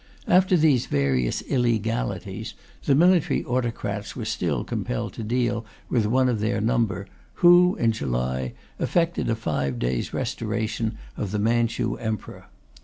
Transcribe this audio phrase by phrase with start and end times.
[0.27, 2.55] After these various illegalities,
[2.85, 7.91] the military autocrats were still compelled to deal with one of their number, who, in
[7.91, 12.45] July, effected a five days' restoration of the Manchu Emperor.